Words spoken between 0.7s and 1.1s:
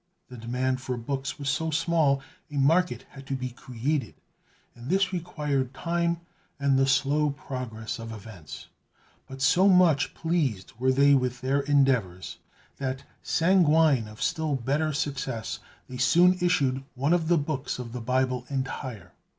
for